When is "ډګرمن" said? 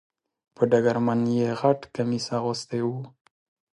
0.71-1.21